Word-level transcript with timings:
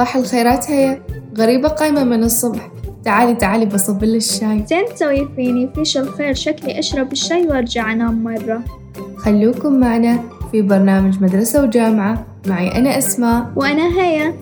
صباح 0.00 0.16
الخيرات 0.16 0.70
هيا 0.70 1.02
غريبة 1.38 1.68
قايمة 1.68 2.04
من 2.04 2.24
الصبح. 2.24 2.70
تعالي 3.04 3.34
تعالي 3.34 3.66
بصب 3.66 4.04
الشاي. 4.04 4.64
زين 4.66 4.84
تسوي 4.94 5.28
فيني؟ 5.36 5.70
فيك 5.74 5.96
الخير 5.98 6.34
شكلي 6.34 6.78
أشرب 6.78 7.12
الشاي 7.12 7.46
وأرجع 7.46 7.92
أنام 7.92 8.24
مرة. 8.24 8.62
خلوكم 9.16 9.80
معنا 9.80 10.18
في 10.52 10.62
برنامج 10.62 11.22
مدرسة 11.22 11.62
وجامعة. 11.62 12.26
معي 12.46 12.78
أنا 12.78 12.98
أسماء. 12.98 13.52
وأنا 13.56 14.00
هيا. 14.00 14.34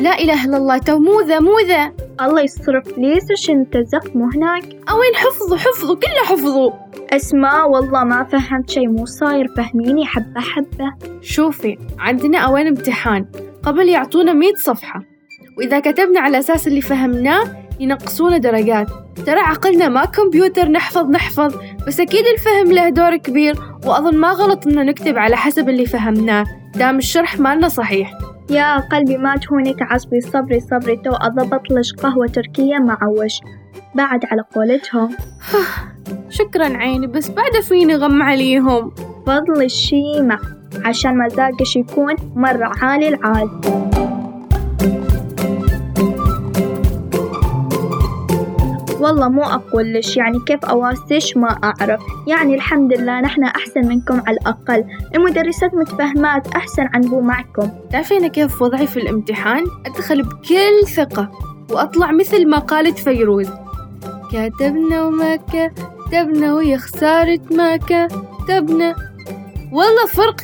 لا 0.00 0.18
إله 0.18 0.44
إلا 0.44 0.56
الله 0.56 0.78
تو 0.78 0.98
مو 0.98 1.20
ذا 1.20 1.40
مو 1.40 1.58
ذا 1.68 1.92
الله 2.20 2.42
يصرف 2.42 2.98
ليش 2.98 3.22
عشان 3.32 3.70
تزق 3.70 4.16
مو 4.16 4.24
هناك؟ 4.34 4.64
أوين 4.64 5.14
حفظوا 5.14 5.56
حفظوا 5.56 5.96
كله 5.96 6.24
حفظوا. 6.24 6.70
أسماء 7.12 7.70
والله 7.70 8.04
ما 8.04 8.24
فهمت 8.24 8.70
شي 8.70 8.86
مو 8.86 9.06
صاير 9.06 9.48
فهميني 9.56 10.06
حبة 10.06 10.40
حبة. 10.40 10.92
شوفي 11.20 11.78
عندنا 11.98 12.38
أوين 12.38 12.66
امتحان 12.66 13.26
قبل 13.62 13.88
يعطونا 13.88 14.32
مية 14.32 14.54
صفحة. 14.54 15.02
وإذا 15.58 15.80
كتبنا 15.80 16.20
على 16.20 16.38
أساس 16.38 16.66
اللي 16.68 16.80
فهمناه 16.80 17.44
ينقصونا 17.80 18.38
درجات. 18.38 18.90
ترى 19.26 19.40
عقلنا 19.40 19.88
ما 19.88 20.04
كمبيوتر 20.04 20.68
نحفظ 20.68 21.10
نحفظ. 21.10 21.56
بس 21.86 22.00
أكيد 22.00 22.24
الفهم 22.26 22.72
له 22.72 22.88
دور 22.88 23.16
كبير 23.16 23.54
وأظن 23.86 24.16
ما 24.16 24.28
غلط 24.28 24.66
إنه 24.66 24.82
نكتب 24.82 25.18
على 25.18 25.36
حسب 25.36 25.68
اللي 25.68 25.86
فهمناه. 25.86 26.44
دام 26.74 26.98
الشرح 26.98 27.40
مالنا 27.40 27.68
صحيح. 27.68 28.12
يا 28.50 28.76
قلبي 28.76 29.16
ما 29.16 29.36
تهونك 29.36 29.82
عصبي 29.82 30.20
صبري 30.20 30.60
صبري. 30.60 30.96
تو 30.96 31.10
أضبط 31.10 31.70
لش 31.70 31.92
قهوة 31.92 32.26
تركية 32.26 32.78
مع 32.78 32.98
وش. 33.06 33.40
بعد 33.94 34.24
على 34.24 34.42
قولتهم. 34.54 35.16
شكرا 36.32 36.76
عيني 36.76 37.06
بس 37.06 37.30
بعد 37.30 37.60
فيني 37.60 37.96
غم 37.96 38.22
عليهم. 38.22 38.90
فضل 39.26 39.62
الشيمة 39.62 40.38
عشان 40.84 41.18
مزاجش 41.18 41.76
يكون 41.76 42.14
مرة 42.36 42.72
عالي 42.82 43.08
العال. 43.08 43.50
والله 49.00 49.28
مو 49.28 49.42
أقول 49.42 49.92
لش 49.92 50.16
يعني 50.16 50.38
كيف 50.46 50.64
أواسش 50.64 51.36
ما 51.36 51.58
أعرف. 51.64 52.00
يعني 52.26 52.54
الحمد 52.54 52.98
لله 52.98 53.20
نحن 53.20 53.44
أحسن 53.44 53.88
منكم 53.88 54.22
على 54.26 54.36
الأقل. 54.36 54.84
المدرسات 55.14 55.74
متفهمات 55.74 56.54
أحسن 56.54 56.82
عن 56.94 57.00
بو 57.00 57.20
معكم. 57.20 57.70
تعرفين 57.90 58.26
كيف 58.26 58.62
وضعي 58.62 58.86
في 58.86 58.96
الامتحان؟ 58.96 59.64
أدخل 59.86 60.22
بكل 60.22 60.88
ثقة 60.96 61.30
وأطلع 61.70 62.12
مثل 62.12 62.50
ما 62.50 62.58
قالت 62.58 62.98
فيروز. 62.98 63.50
كتبنا 64.32 65.02
وما 65.02 65.36
كتبنا 66.12 66.54
ويا 66.54 66.76
خسارة 66.76 67.40
ما 67.50 67.76
كتبنا 67.76 68.94
والله 69.72 70.06
فرق 70.06 70.40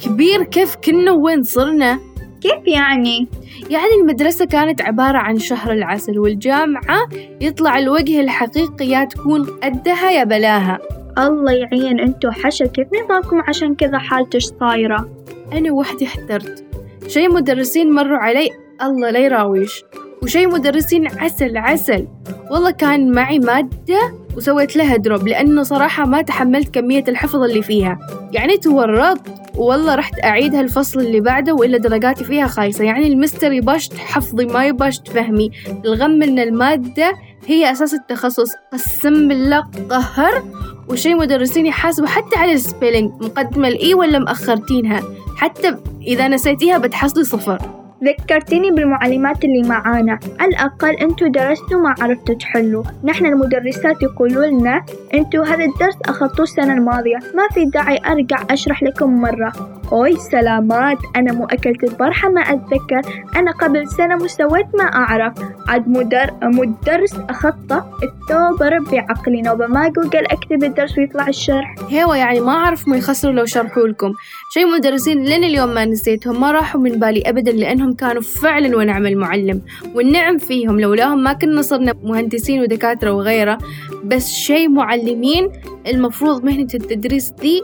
كبير 0.00 0.42
كيف 0.42 0.76
كنا 0.76 1.12
وين 1.12 1.42
صرنا. 1.42 1.98
كيف 2.40 2.66
يعني؟ 2.66 3.28
يعني 3.70 3.94
المدرسة 4.00 4.44
كانت 4.44 4.82
عبارة 4.82 5.18
عن 5.18 5.38
شهر 5.38 5.72
العسل 5.72 6.18
والجامعة 6.18 7.08
يطلع 7.40 7.78
الوجه 7.78 8.20
الحقيقي 8.20 8.86
يا 8.86 9.04
تكون 9.04 9.44
قدها 9.44 10.10
يا 10.10 10.24
بلاها. 10.24 10.78
الله 11.18 11.52
يعين 11.52 12.00
أنتو 12.00 12.30
حشا 12.30 12.66
كيف 12.66 12.88
نظامكم 13.04 13.40
عشان 13.48 13.74
كذا 13.74 13.98
حالتش 13.98 14.44
صايرة؟ 14.60 15.10
أنا 15.52 15.72
وحدي 15.72 16.06
احترت. 16.06 16.64
شي 17.06 17.28
مدرسين 17.28 17.92
مروا 17.92 18.18
علي 18.18 18.50
الله 18.82 19.10
لا 19.10 19.18
يراويش. 19.18 19.84
وشي 20.22 20.46
مدرسين 20.46 21.06
عسل 21.06 21.56
عسل. 21.56 22.08
والله 22.50 22.70
كان 22.70 23.12
معي 23.12 23.38
مادة 23.38 24.23
وسويت 24.36 24.76
لها 24.76 24.96
drop 24.96 25.28
لأنه 25.28 25.62
صراحة 25.62 26.06
ما 26.06 26.22
تحملت 26.22 26.74
كمية 26.74 27.04
الحفظ 27.08 27.42
اللي 27.42 27.62
فيها. 27.62 27.98
يعني 28.32 28.56
تورطت 28.56 29.28
والله 29.54 29.94
رحت 29.94 30.24
أعيدها 30.24 30.60
الفصل 30.60 31.00
اللي 31.00 31.20
بعده 31.20 31.54
وإلا 31.54 31.78
درجاتي 31.78 32.24
فيها 32.24 32.46
خايسة. 32.46 32.84
يعني 32.84 33.06
المستر 33.06 33.52
يباش 33.52 33.90
حفظي 33.98 34.44
ما 34.46 34.66
يباش 34.66 34.98
تفهمي 34.98 35.50
رغم 35.84 36.22
إن 36.22 36.38
المادة 36.38 37.12
هي 37.46 37.72
أساس 37.72 37.94
التخصص. 37.94 38.48
قسم 38.72 39.28
بالله 39.28 39.64
قهر 39.90 40.42
وشي 40.88 41.14
مدرسين 41.14 41.66
يحاسبوا 41.66 42.08
حتى 42.08 42.36
على 42.36 42.52
ال 42.52 42.59
spelling 42.59 43.12
مقدمة 43.22 43.68
ال 43.68 43.81
E 43.81 43.94
ولا 43.94 44.18
مأخرتينها. 44.18 45.02
حتى 45.36 45.76
إذا 46.06 46.28
نسيتيها 46.28 46.78
بتحصلي 46.78 47.24
صفر. 47.24 47.83
ذكرتيني 48.04 48.70
بالمعلمات 48.70 49.44
اللي 49.44 49.68
معانا. 49.68 50.18
على 50.40 50.50
الأقل 50.50 50.94
أنتوا 50.96 51.28
درستوا 51.28 51.80
ما 51.80 51.94
عرفتوا 52.00 52.34
تحلوا. 52.34 52.84
نحن 53.04 53.26
المدرسات 53.26 54.02
يقولوا 54.02 54.46
لنا 54.46 54.84
أنتوا 55.14 55.44
هذا 55.44 55.64
الدرس 55.64 55.96
أخذتوه 56.04 56.42
السنة 56.42 56.72
الماضية. 56.72 57.18
ما 57.34 57.48
في 57.54 57.64
داعي 57.64 57.98
أرجع 58.06 58.36
أشرح 58.50 58.82
لكم 58.82 59.20
مرة. 59.20 59.52
أوي 59.92 60.16
سلامات. 60.16 60.98
أنا 61.16 61.32
مو 61.32 61.44
أكلت 61.44 61.84
البارحة 61.84 62.28
ما 62.28 62.40
أتذكر. 62.40 63.02
أنا 63.36 63.50
قبل 63.50 63.88
سنة 63.88 64.16
مسويت 64.16 64.66
ما 64.74 64.84
أعرف. 64.84 65.32
عاد 65.68 65.88
مدر 65.88 66.30
مدرس 66.42 67.14
أخطأ. 67.30 67.90
التو 68.02 68.56
ضرب 68.56 68.90
بعقلي 68.90 69.42
نوبة 69.42 69.66
ما 69.66 69.88
جوجل 69.88 70.26
أكتب 70.26 70.64
الدرس 70.64 70.98
ويطلع 70.98 71.28
الشرح. 71.28 71.74
هيوا 71.88 72.16
يعني 72.16 72.40
ما 72.40 72.52
أعرف 72.52 72.88
ما 72.88 72.96
يخسروا 72.96 73.34
لو 73.34 73.44
شرحوا 73.44 73.86
لكم. 73.86 74.12
شي 74.54 74.64
مدرسين 74.64 75.24
لين 75.24 75.44
اليوم 75.44 75.74
ما 75.74 75.84
نسيتهم 75.84 76.40
ما 76.40 76.52
راحوا 76.52 76.80
من 76.80 76.98
بالي 76.98 77.22
أبدا 77.26 77.52
لأنهم 77.52 77.92
كانوا 77.92 78.22
فعلا 78.22 78.76
ونعم 78.76 79.06
المعلم 79.06 79.62
والنعم 79.94 80.38
فيهم. 80.38 80.80
لولاهم 80.80 81.22
ما 81.22 81.32
كنا 81.32 81.62
صرنا 81.62 81.94
مهندسين 82.02 82.60
ودكاترة 82.60 83.12
وغيره. 83.12 83.58
بس 84.04 84.32
شي 84.32 84.68
معلمين 84.68 85.52
المفروض 85.86 86.44
مهنة 86.44 86.68
التدريس 86.74 87.30
دي 87.30 87.62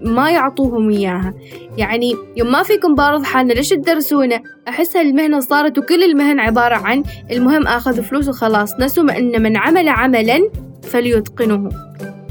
ما 0.00 0.30
يعطوهم 0.30 0.90
إياها. 0.90 1.34
يعني 1.78 2.14
يوم 2.36 2.52
ما 2.52 2.62
فيكم 2.62 2.94
بارض 2.94 3.24
حالنا 3.24 3.52
ليش 3.52 3.68
تدرسونا؟ 3.68 4.40
أحس 4.68 4.96
هالمهنة 4.96 5.40
صارت 5.40 5.78
وكل 5.78 6.02
المهن 6.02 6.40
عبارة 6.40 6.74
عن 6.74 7.02
المهم 7.30 7.66
آخذ 7.66 8.02
فلوس 8.02 8.28
وخلاص 8.28 8.80
نسوا 8.80 9.18
أن 9.18 9.42
من 9.42 9.56
عمل 9.56 9.88
عملا 9.88 10.50
فليتقنه. 10.82 11.68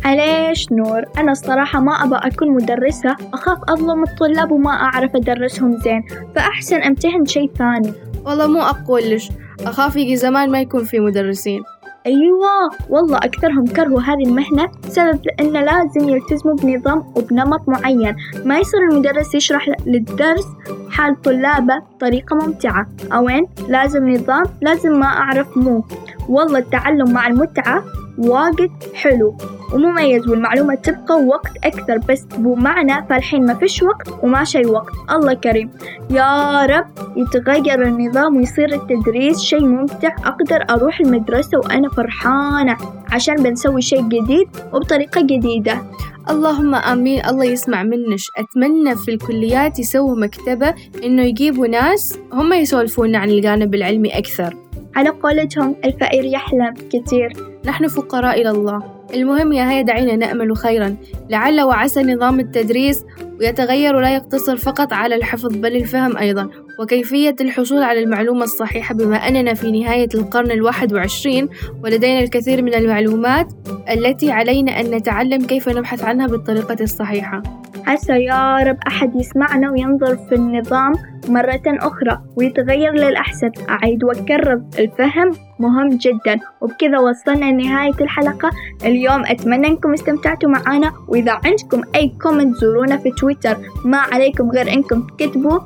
عليش 0.06 0.72
نور؟ 0.72 1.04
أنا 1.18 1.32
الصراحة 1.32 1.80
ما 1.80 2.04
أبى 2.04 2.16
أكون 2.16 2.52
مدرسة 2.52 3.16
أخاف 3.34 3.58
أظلم 3.70 4.04
الطلاب 4.04 4.52
وما 4.52 4.72
أعرف 4.72 5.16
أدرسهم 5.16 5.78
زين 5.78 6.04
فأحسن 6.36 6.82
أمتهن 6.82 7.26
شي 7.26 7.50
ثاني. 7.58 7.94
والله 8.26 8.48
مو 8.48 8.62
أقولش 8.62 9.30
أخاف 9.66 9.96
يجي 9.96 10.16
زمان 10.16 10.52
ما 10.52 10.62
يكون 10.62 10.84
في 10.84 11.00
مدرسين. 11.00 11.64
أيوة 12.06 12.70
والله 12.90 13.18
أكثرهم 13.18 13.66
كرهوا 13.66 14.02
هذه 14.02 14.24
المهنة 14.26 14.72
بسبب 14.84 15.20
إنه 15.40 15.62
لازم 15.62 16.10
يلتزموا 16.10 16.56
بنظام 16.56 17.04
وبنمط 17.16 17.70
معين. 17.70 18.16
ما 18.46 18.58
يصير 18.58 18.80
المدرس 18.92 19.36
يشرح 19.36 19.70
للدرس 19.86 20.46
حال 20.90 21.22
طلابه 21.22 21.80
بطريقة 21.80 22.36
ممتعة. 22.36 22.88
أوين 23.14 23.48
لازم 23.68 24.10
نظام 24.10 24.44
لازم 24.62 25.00
ما 25.00 25.06
أعرف 25.06 25.58
مو. 25.58 25.84
والله 26.30 26.60
التعلم 26.60 27.14
مع 27.14 27.28
المتعة 27.28 27.84
واجد 28.18 28.72
حلو. 28.94 29.38
ومميز 29.74 30.28
والمعلومة 30.28 30.76
تبقى 30.76 31.24
وقت 31.24 31.52
أكثر 31.64 31.98
بس 31.98 32.24
بو 32.38 32.56
معنى 32.56 33.06
فالحين 33.10 33.46
ما 33.46 33.54
فيش 33.54 33.84
وقت 33.84 34.10
وما 34.24 34.44
شي 34.44 34.66
وقت. 34.66 34.94
الله 35.12 35.34
كريم. 35.34 35.70
يا 36.10 36.66
رب 36.66 36.86
يتغير 37.18 37.88
النظام 37.88 38.38
ويصير 38.38 38.74
التدريس 38.74 39.40
شي 39.40 39.60
ممتع. 39.60 40.16
أقدر 40.26 40.66
أروح 40.70 41.00
المدرسة 41.00 41.58
وأنا 41.58 41.90
فرحانة 41.90 42.78
عشان 43.12 43.36
بنسوي 43.36 43.82
شي 43.82 43.98
جديد 44.02 44.48
وبطريقة 44.74 45.22
جديدة. 45.22 45.82
اللهم 46.30 46.76
آمين. 46.76 47.26
الله 47.26 47.46
يسمع 47.46 47.84
منش 47.84 48.32
أتمنى 48.38 48.96
في 48.96 49.12
الكليات 49.12 49.80
يسووا 49.80 50.16
مكتبة 50.16 50.74
إنه 51.04 51.24
يجيبوا 51.24 51.68
ناس 51.68 52.20
هم 52.34 52.54
يسولفونا 52.54 53.18
عن 53.18 53.30
الجانب 53.30 53.76
العلمي 53.76 54.18
أكثر. 54.18 54.58
على 54.96 55.10
قولتهم 55.10 55.76
الفقير 55.86 56.26
يحلم 56.26 56.74
كتير 56.74 57.34
نحن 57.66 57.88
فقراء 57.88 58.42
إلى 58.42 58.50
الله. 58.50 58.93
المهم 59.14 59.54
يا 59.54 59.72
هيا 59.72 59.82
دعينا 59.82 60.16
نأمل 60.16 60.58
خيرا. 60.58 60.96
لعل 61.30 61.62
وعسى 61.62 62.04
نظام 62.04 62.40
التدريس 62.40 63.06
ويتغير 63.40 63.96
ولا 63.96 64.16
يقتصر 64.16 64.58
فقط 64.58 64.94
على 64.94 65.16
الحفظ 65.16 65.58
بل 65.58 65.76
الفهم 65.76 66.18
أيضا. 66.18 66.50
وكيفية 66.80 67.36
الحصول 67.42 67.84
على 67.84 68.04
المعلومة 68.04 68.44
الصحيحة 68.44 68.96
بما 68.96 69.28
أننا 69.28 69.54
في 69.54 69.72
نهاية 69.72 70.10
القرن 70.16 70.52
الواحد 70.52 70.94
وعشرين 70.94 71.50
ولدينا 71.84 72.20
الكثير 72.20 72.62
من 72.62 72.74
المعلومات 72.74 73.54
التي 73.90 74.32
علينا 74.32 74.80
أن 74.80 74.86
نتعلم 74.86 75.46
كيف 75.46 75.70
نبحث 75.70 76.04
عنها 76.04 76.28
بالطريقة 76.28 76.78
الصحيحة. 76.82 77.44
عسى 77.88 78.14
يا 78.14 78.58
رب 78.58 78.78
أحد 78.88 79.16
يسمعنا 79.16 79.72
وينظر 79.72 80.16
في 80.16 80.36
النظام 80.36 80.94
مرة 81.28 81.62
أخرى 81.68 82.22
ويتغير 82.36 82.94
للأحسن. 82.94 83.52
أعيد 83.70 84.04
وأكرر 84.04 84.62
الفهم 84.80 85.32
مهم 85.60 85.90
جدا. 85.90 86.40
وبكذا 86.62 87.00
وصلنا 87.00 87.46
لنهاية 87.46 88.02
الحلقة. 88.02 88.50
اليوم 88.86 89.26
أتمنى 89.26 89.68
أنكم 89.68 89.94
استمتعتوا 89.94 90.50
معنا. 90.50 90.92
وإذا 91.08 91.40
عندكم 91.46 91.82
أي 91.96 92.12
comment 92.22 92.56
زورونا 92.56 92.98
في 92.98 93.12
تويتر. 93.12 93.58
ما 93.86 93.98
عليكم 93.98 94.52
غير 94.52 94.74
أنكم 94.74 95.08
تكتبوا 95.08 95.60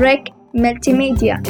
ريك 0.00 0.24
multimedia 0.54 1.42